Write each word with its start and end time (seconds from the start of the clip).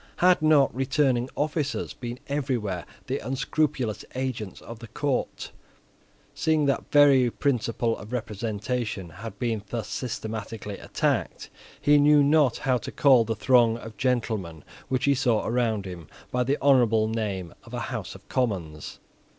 Had 0.17 0.41
not 0.41 0.73
returning 0.73 1.29
officers 1.35 1.93
been 1.93 2.17
everywhere 2.27 2.87
the 3.05 3.19
unscrupulous 3.19 4.03
agents 4.15 4.59
of 4.59 4.79
the 4.79 4.87
Court? 4.87 5.51
Seeing 6.33 6.65
that 6.65 6.89
the 6.89 6.97
very 6.97 7.29
principle 7.29 7.95
of 7.99 8.11
representation 8.11 9.09
had 9.09 9.37
been 9.37 9.61
thus 9.69 9.87
systematically 9.89 10.79
attacked, 10.79 11.51
he 11.79 11.99
knew 11.99 12.23
not 12.23 12.57
how 12.57 12.79
to 12.79 12.91
call 12.91 13.25
the 13.25 13.35
throng 13.35 13.77
of 13.77 13.95
gentlemen 13.95 14.63
which 14.89 15.05
he 15.05 15.13
saw 15.13 15.45
around 15.45 15.85
him 15.85 16.07
by 16.31 16.43
the 16.45 16.57
honourable 16.63 17.07
name 17.07 17.53
of 17.63 17.71
a 17.75 17.79
House 17.93 18.15
of 18.15 18.27
Commons. 18.27 18.97